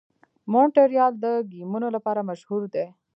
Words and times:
مونټریال 0.51 1.13
د 1.23 1.25
ګیمونو 1.51 1.87
لپاره 1.95 2.21
مشهور 2.29 2.61
دی. 2.73 2.85